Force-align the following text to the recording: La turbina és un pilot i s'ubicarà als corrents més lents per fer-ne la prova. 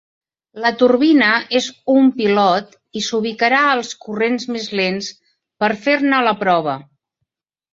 La 0.61 0.69
turbina 0.77 1.27
és 1.59 1.67
un 1.95 2.09
pilot 2.15 2.73
i 2.99 3.03
s'ubicarà 3.09 3.61
als 3.75 3.93
corrents 4.07 4.49
més 4.57 4.67
lents 4.81 5.11
per 5.65 5.71
fer-ne 5.85 6.27
la 6.31 6.35
prova. 6.45 6.79